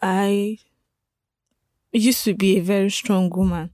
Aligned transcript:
I 0.00 0.58
used 1.92 2.24
to 2.24 2.34
be 2.34 2.58
a 2.58 2.62
very 2.62 2.90
strong 2.90 3.30
woman. 3.30 3.70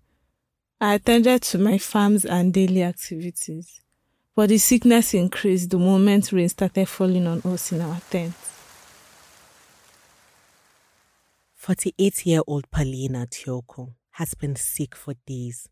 I 0.81 0.95
attended 0.95 1.43
to 1.43 1.59
my 1.59 1.79
farms 1.79 2.25
and 2.25 2.53
daily 2.53 2.83
activities, 2.83 3.81
but 4.35 4.49
the 4.49 4.59
sickness 4.59 5.15
increased 5.15 5.71
the 5.71 5.79
moment 5.79 6.33
rain 6.33 6.49
started 6.49 6.89
falling 6.89 7.27
on 7.27 7.41
us 7.43 7.73
in 7.73 7.81
our 7.81 8.01
tent. 8.11 8.35
48 11.55 12.27
year 12.27 12.41
old 12.47 12.69
Paulina 12.73 13.27
Tioko 13.27 13.95
has 14.13 14.35
been 14.35 14.57
sick 14.57 14.97
for 14.97 15.15
days. 15.27 15.69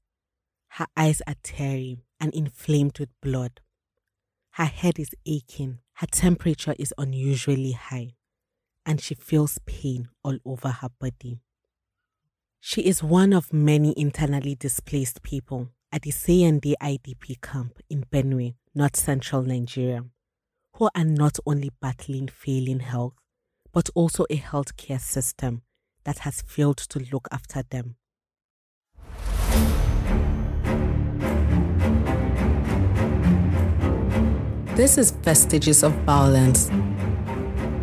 Her 0.69 0.87
eyes 0.97 1.21
are 1.27 1.35
teary 1.43 1.99
and 2.21 2.33
inflamed 2.33 3.01
with 3.01 3.09
blood. 3.21 3.61
Her 4.53 4.67
head 4.67 5.01
is 5.01 5.11
aching, 5.27 5.79
her 5.95 6.07
temperature 6.07 6.75
is 6.79 6.95
unusually 6.97 7.73
high, 7.73 8.15
and 8.85 9.01
she 9.01 9.15
feels 9.15 9.59
pain 9.67 10.09
all 10.23 10.39
over 10.45 10.69
her 10.69 10.89
body. 11.01 11.41
She 12.61 12.83
is 12.83 13.03
one 13.03 13.33
of 13.33 13.53
many 13.53 13.95
internally 13.97 14.55
displaced 14.55 15.23
people 15.23 15.71
at 15.93 16.03
the 16.03 16.11
Sayande 16.11 16.75
IDP 16.81 17.41
camp 17.41 17.79
in 17.89 18.05
Benue, 18.05 18.55
north 18.75 18.97
central 18.97 19.43
Nigeria, 19.43 20.05
who 20.75 20.89
are 20.95 21.05
not 21.05 21.39
only 21.47 21.71
battling 21.81 22.29
failing 22.29 22.81
health, 22.81 23.15
but 23.73 23.89
also 23.95 24.25
a 24.31 24.37
healthcare 24.37 25.01
system 25.01 25.63
that 26.05 26.21
has 26.21 26.43
failed 26.43 26.79
to 26.79 26.99
look 27.13 27.29
after 27.33 27.63
them. 27.71 27.97
This 34.77 34.97
is 34.97 35.11
Vestiges 35.11 35.83
of 35.83 35.93
Violence, 36.05 36.71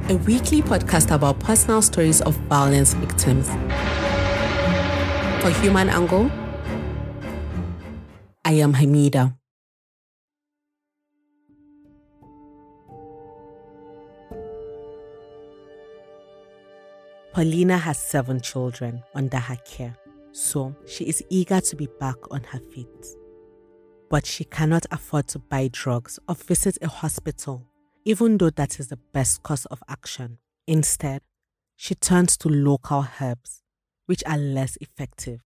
a 0.09 0.16
weekly 0.20 0.61
podcast 0.61 1.13
about 1.13 1.38
personal 1.41 1.81
stories 1.81 2.21
of 2.21 2.34
violence 2.47 2.93
victims. 2.93 3.49
For 5.41 5.49
Human 5.61 5.89
Angle, 5.89 6.31
I 8.45 8.53
am 8.53 8.73
Hamida. 8.73 9.35
Paulina 17.33 17.78
has 17.78 18.00
seven 18.00 18.39
children 18.39 19.03
under 19.13 19.38
her 19.38 19.58
care, 19.58 19.97
so 20.31 20.73
she 20.88 21.03
is 21.03 21.22
eager 21.30 21.59
to 21.59 21.75
be 21.75 21.89
back 22.00 22.16
on 22.31 22.44
her 22.45 22.59
feet. 22.59 22.88
But 24.09 24.25
she 24.25 24.45
cannot 24.45 24.85
afford 24.89 25.28
to 25.28 25.39
buy 25.39 25.69
drugs 25.73 26.17
or 26.30 26.35
visit 26.35 26.78
a 26.81 26.88
hospital, 26.88 27.67
even 28.08 28.38
though 28.38 28.50
that 28.50 28.80
is 28.80 28.88
the 28.88 28.95
best 29.11 29.44
course 29.44 29.66
of 29.66 29.83
action. 29.89 30.38
Instead, 30.66 31.22
she 31.75 31.94
turns 31.94 32.38
to 32.38 32.47
local 32.47 33.05
herbs, 33.19 33.63
which 34.05 34.23
are 34.25 34.38
less 34.38 34.77
effective. 34.77 35.41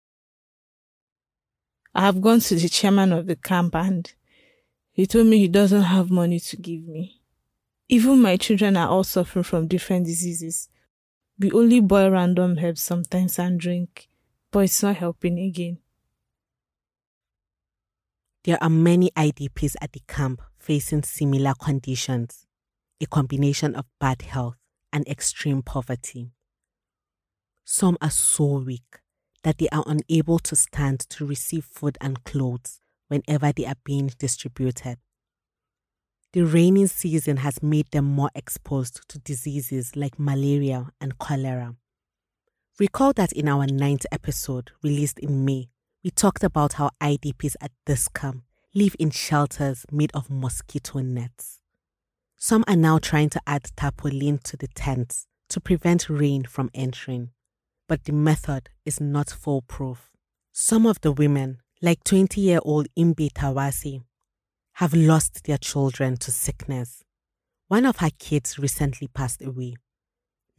I 1.93 2.01
have 2.01 2.19
gone 2.19 2.39
to 2.39 2.55
the 2.55 2.67
chairman 2.67 3.13
of 3.13 3.27
the 3.27 3.35
camp 3.35 3.75
and 3.75 4.11
he 4.91 5.05
told 5.05 5.27
me 5.27 5.37
he 5.37 5.47
doesn't 5.47 5.83
have 5.83 6.09
money 6.09 6.39
to 6.39 6.57
give 6.57 6.87
me. 6.87 7.21
Even 7.89 8.23
my 8.23 8.37
children 8.37 8.75
are 8.75 8.89
all 8.89 9.03
suffering 9.03 9.43
from 9.43 9.67
different 9.67 10.07
diseases. 10.07 10.67
We 11.37 11.51
only 11.51 11.79
boil 11.79 12.09
random 12.09 12.57
herbs 12.57 12.81
sometimes 12.81 13.37
and 13.37 13.59
drink, 13.59 14.09
but 14.49 14.61
it's 14.61 14.81
not 14.81 14.95
helping 14.95 15.37
again. 15.37 15.77
There 18.45 18.57
are 18.63 18.69
many 18.69 19.11
IDPs 19.11 19.75
at 19.79 19.91
the 19.91 20.01
camp 20.07 20.41
facing 20.57 21.03
similar 21.03 21.53
conditions, 21.53 22.46
a 23.01 23.05
combination 23.05 23.75
of 23.75 23.85
bad 23.99 24.21
health 24.23 24.57
and 24.91 25.07
extreme 25.07 25.61
poverty. 25.61 26.31
Some 27.65 27.97
are 28.01 28.09
so 28.09 28.59
weak 28.59 28.99
that 29.43 29.57
they 29.57 29.69
are 29.69 29.83
unable 29.85 30.39
to 30.39 30.55
stand 30.55 30.99
to 31.01 31.25
receive 31.25 31.65
food 31.65 31.97
and 32.01 32.23
clothes 32.23 32.79
whenever 33.07 33.51
they 33.51 33.65
are 33.65 33.75
being 33.83 34.11
distributed. 34.17 34.97
The 36.33 36.45
rainy 36.45 36.87
season 36.87 37.37
has 37.37 37.63
made 37.63 37.91
them 37.91 38.05
more 38.05 38.29
exposed 38.35 39.07
to 39.09 39.19
diseases 39.19 39.95
like 39.95 40.19
malaria 40.19 40.91
and 40.99 41.17
cholera. 41.17 41.75
Recall 42.79 43.13
that 43.13 43.31
in 43.31 43.47
our 43.47 43.65
ninth 43.65 44.05
episode, 44.11 44.71
released 44.83 45.19
in 45.19 45.45
May, 45.45 45.69
we 46.03 46.11
talked 46.11 46.43
about 46.43 46.73
how 46.73 46.91
IDPs 47.01 47.55
at 47.61 47.71
this 47.85 48.07
camp 48.07 48.43
live 48.75 48.95
in 48.99 49.09
shelters 49.09 49.85
made 49.91 50.11
of 50.13 50.29
mosquito 50.29 50.99
nets. 50.99 51.59
Some 52.39 52.63
are 52.67 52.75
now 52.75 52.99
trying 52.99 53.29
to 53.31 53.41
add 53.47 53.71
tarpaulin 53.75 54.37
to 54.43 54.55
the 54.55 54.67
tents 54.67 55.25
to 55.49 55.59
prevent 55.59 56.07
rain 56.07 56.43
from 56.43 56.69
entering, 56.75 57.31
but 57.87 58.03
the 58.03 58.13
method 58.13 58.69
is 58.85 59.01
not 59.01 59.31
foolproof. 59.31 60.11
Some 60.51 60.85
of 60.85 61.01
the 61.01 61.11
women, 61.11 61.61
like 61.81 62.03
20 62.03 62.39
year 62.39 62.59
old 62.61 62.87
Imbi 62.95 63.31
Tawasi, 63.31 64.03
have 64.73 64.93
lost 64.93 65.45
their 65.45 65.57
children 65.57 66.15
to 66.17 66.31
sickness. 66.31 67.03
One 67.69 67.87
of 67.87 67.97
her 67.97 68.11
kids 68.19 68.59
recently 68.59 69.07
passed 69.07 69.41
away. 69.41 69.75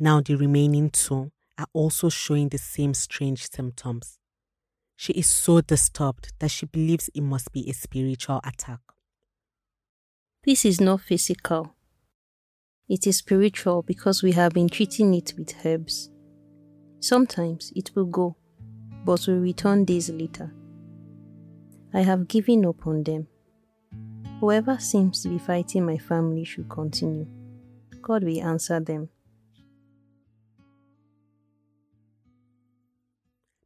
Now 0.00 0.21
the 0.21 0.34
remaining 0.34 0.91
two 0.91 1.31
are 1.56 1.69
also 1.72 2.09
showing 2.09 2.49
the 2.49 2.59
same 2.59 2.93
strange 2.93 3.49
symptoms. 3.49 4.19
She 4.97 5.12
is 5.12 5.28
so 5.28 5.60
disturbed 5.60 6.33
that 6.41 6.50
she 6.50 6.66
believes 6.66 7.09
it 7.15 7.21
must 7.21 7.53
be 7.53 7.71
a 7.71 7.72
spiritual 7.72 8.41
attack. 8.43 8.81
This 10.48 10.64
is 10.64 10.81
not 10.81 11.03
physical. 11.03 11.75
It 12.88 13.06
is 13.06 13.19
spiritual 13.19 13.82
because 13.82 14.22
we 14.22 14.32
have 14.32 14.54
been 14.54 14.70
treating 14.70 15.12
it 15.12 15.34
with 15.36 15.54
herbs. 15.62 16.09
Sometimes 17.00 17.70
it 17.76 17.91
will 17.94 18.06
go, 18.06 18.34
but 19.04 19.26
will 19.28 19.41
return 19.41 19.84
days 19.84 20.09
later. 20.09 20.54
I 21.92 22.00
have 22.00 22.28
given 22.28 22.64
up 22.64 22.86
on 22.86 23.03
them. 23.03 23.28
Whoever 24.41 24.78
seems 24.78 25.22
to 25.22 25.28
be 25.28 25.36
fighting 25.36 25.84
my 25.84 25.98
family 25.98 26.44
should 26.44 26.70
continue. 26.70 27.26
God 28.00 28.25
will 28.25 28.41
answer 28.42 28.80
them. 28.80 29.10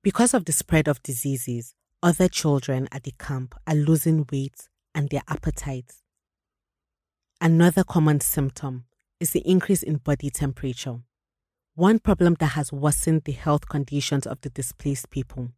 Because 0.02 0.34
of 0.34 0.46
the 0.46 0.52
spread 0.52 0.88
of 0.88 1.00
diseases, 1.04 1.76
other 2.02 2.26
children 2.26 2.88
at 2.90 3.04
the 3.04 3.14
camp 3.20 3.54
are 3.68 3.76
losing 3.76 4.26
weight 4.32 4.68
and 4.96 5.10
their 5.10 5.22
appetites. 5.28 6.01
Another 7.44 7.82
common 7.82 8.20
symptom 8.20 8.84
is 9.18 9.32
the 9.32 9.40
increase 9.40 9.82
in 9.82 9.96
body 9.96 10.30
temperature. 10.30 11.00
One 11.74 11.98
problem 11.98 12.36
that 12.38 12.52
has 12.52 12.72
worsened 12.72 13.24
the 13.24 13.32
health 13.32 13.68
conditions 13.68 14.28
of 14.28 14.40
the 14.42 14.48
displaced 14.48 15.10
people 15.10 15.48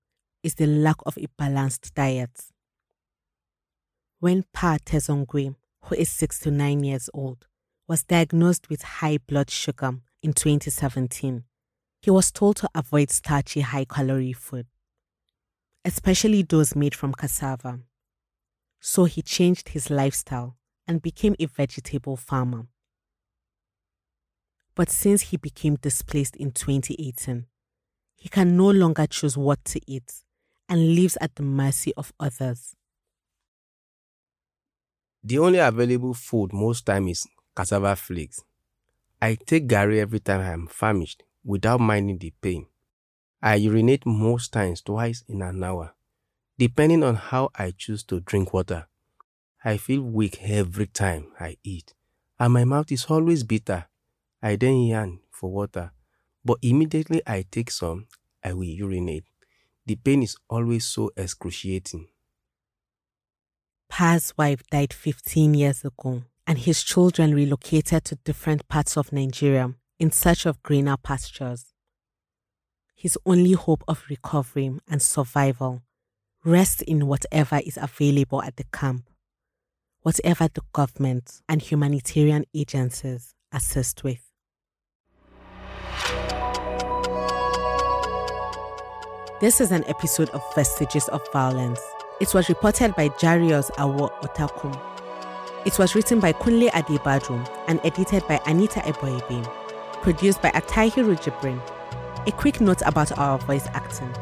is 0.42 0.54
the 0.54 0.66
lack 0.66 0.96
of 1.04 1.18
a 1.18 1.26
balanced 1.36 1.94
diet. 1.94 2.46
When 4.18 4.46
Pa 4.54 4.78
Tezongwe, 4.82 5.56
who 5.82 5.94
is 5.94 6.08
69 6.08 6.84
years 6.84 7.10
old, 7.12 7.46
was 7.86 8.02
diagnosed 8.02 8.70
with 8.70 8.80
high 8.80 9.18
blood 9.18 9.50
sugar 9.50 9.98
in 10.22 10.32
2017, 10.32 11.44
he 12.00 12.10
was 12.10 12.32
told 12.32 12.56
to 12.56 12.70
avoid 12.74 13.10
starchy, 13.10 13.60
high 13.60 13.84
calorie 13.84 14.32
food, 14.32 14.68
especially 15.84 16.40
those 16.40 16.74
made 16.74 16.94
from 16.94 17.12
cassava. 17.12 17.80
So 18.80 19.04
he 19.04 19.20
changed 19.20 19.68
his 19.68 19.90
lifestyle 19.90 20.56
and 20.86 21.02
became 21.02 21.34
a 21.38 21.46
vegetable 21.46 22.16
farmer. 22.16 22.66
But 24.74 24.90
since 24.90 25.22
he 25.22 25.36
became 25.36 25.76
displaced 25.76 26.36
in 26.36 26.50
2018, 26.52 27.46
he 28.16 28.28
can 28.28 28.56
no 28.56 28.70
longer 28.70 29.06
choose 29.06 29.36
what 29.36 29.64
to 29.66 29.80
eat 29.86 30.22
and 30.68 30.94
lives 30.94 31.16
at 31.20 31.36
the 31.36 31.42
mercy 31.42 31.92
of 31.96 32.12
others. 32.18 32.74
The 35.24 35.38
only 35.38 35.58
available 35.58 36.14
food 36.14 36.52
most 36.52 36.86
time 36.86 37.08
is 37.08 37.26
cassava 37.56 37.96
flakes. 37.96 38.44
I 39.22 39.36
take 39.36 39.68
gari 39.68 39.98
every 40.00 40.20
time 40.20 40.40
I 40.40 40.52
am 40.52 40.66
famished 40.68 41.24
without 41.44 41.80
minding 41.80 42.18
the 42.18 42.32
pain. 42.42 42.68
I 43.42 43.56
urinate 43.56 44.06
most 44.06 44.52
times 44.52 44.82
twice 44.82 45.24
in 45.28 45.42
an 45.42 45.64
hour, 45.64 45.94
depending 46.58 47.02
on 47.04 47.16
how 47.16 47.50
I 47.56 47.72
choose 47.72 48.04
to 48.04 48.20
drink 48.20 48.52
water. 48.54 48.88
I 49.64 49.78
feel 49.78 50.02
weak 50.02 50.42
every 50.42 50.86
time 50.86 51.28
I 51.40 51.56
eat, 51.64 51.94
and 52.38 52.52
my 52.52 52.64
mouth 52.64 52.92
is 52.92 53.06
always 53.06 53.44
bitter. 53.44 53.86
I 54.42 54.56
then 54.56 54.82
yearn 54.82 55.20
for 55.30 55.50
water, 55.50 55.92
but 56.44 56.58
immediately 56.60 57.22
I 57.26 57.46
take 57.50 57.70
some, 57.70 58.06
I 58.42 58.52
will 58.52 58.64
urinate. 58.64 59.24
The 59.86 59.96
pain 59.96 60.22
is 60.22 60.36
always 60.50 60.84
so 60.86 61.10
excruciating. 61.16 62.08
Pa's 63.88 64.34
wife 64.36 64.62
died 64.70 64.92
15 64.92 65.54
years 65.54 65.84
ago, 65.84 66.24
and 66.46 66.58
his 66.58 66.82
children 66.82 67.34
relocated 67.34 68.04
to 68.04 68.16
different 68.16 68.68
parts 68.68 68.98
of 68.98 69.12
Nigeria 69.12 69.74
in 69.98 70.10
search 70.10 70.44
of 70.44 70.62
greener 70.62 70.96
pastures. 70.98 71.72
His 72.94 73.16
only 73.24 73.52
hope 73.52 73.82
of 73.88 74.04
recovery 74.10 74.78
and 74.88 75.00
survival 75.00 75.82
rests 76.44 76.82
in 76.82 77.06
whatever 77.06 77.60
is 77.64 77.78
available 77.80 78.42
at 78.42 78.56
the 78.56 78.64
camp, 78.64 79.08
whatever 80.04 80.48
the 80.52 80.60
government 80.74 81.40
and 81.48 81.62
humanitarian 81.62 82.44
agencies 82.54 83.34
assist 83.52 84.04
with. 84.04 84.20
This 89.40 89.62
is 89.62 89.72
an 89.72 89.82
episode 89.88 90.28
of 90.30 90.42
Vestiges 90.54 91.08
of 91.08 91.20
Violence. 91.32 91.80
It 92.20 92.34
was 92.34 92.50
reported 92.50 92.94
by 92.94 93.08
Jarius 93.08 93.70
Awo 93.72 94.10
Otakum. 94.20 94.78
It 95.66 95.78
was 95.78 95.94
written 95.94 96.20
by 96.20 96.34
Kunle 96.34 96.70
Adebadrum 96.70 97.48
and 97.66 97.80
edited 97.82 98.28
by 98.28 98.38
Anita 98.46 98.80
Eboigbe. 98.80 99.42
Produced 100.02 100.42
by 100.42 100.50
Atahiru 100.50 101.16
Jibrin. 101.16 101.58
A 102.28 102.32
quick 102.32 102.60
note 102.60 102.82
about 102.82 103.16
our 103.18 103.38
voice 103.38 103.66
acting. 103.68 104.14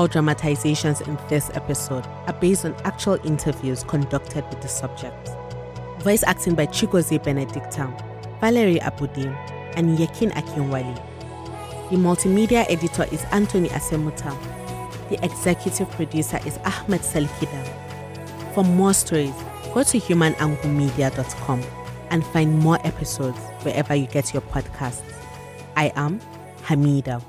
All 0.00 0.08
dramatizations 0.08 1.02
in 1.02 1.18
this 1.28 1.50
episode 1.52 2.06
are 2.26 2.32
based 2.32 2.64
on 2.64 2.74
actual 2.84 3.18
interviews 3.22 3.84
conducted 3.84 4.48
with 4.48 4.62
the 4.62 4.66
subjects. 4.66 5.32
Voice 5.98 6.22
acting 6.22 6.54
by 6.54 6.64
Chigozie 6.68 7.22
Benedicta, 7.22 7.94
Valerie 8.40 8.78
Abudim, 8.78 9.36
and 9.76 9.98
Yekin 9.98 10.32
Akinwali. 10.32 10.96
The 11.90 11.96
multimedia 11.96 12.64
editor 12.70 13.04
is 13.12 13.26
Anthony 13.30 13.68
Asemuta. 13.68 14.34
The 15.10 15.22
executive 15.22 15.90
producer 15.90 16.40
is 16.46 16.56
Ahmed 16.64 17.02
Salkida. 17.02 18.54
For 18.54 18.64
more 18.64 18.94
stories, 18.94 19.34
go 19.74 19.82
to 19.82 20.00
humananglemedia.com 20.00 21.62
and 22.08 22.26
find 22.28 22.58
more 22.58 22.78
episodes 22.86 23.38
wherever 23.64 23.94
you 23.94 24.06
get 24.06 24.32
your 24.32 24.40
podcasts. 24.44 25.12
I 25.76 25.92
am 25.94 26.22
Hamida. 26.62 27.22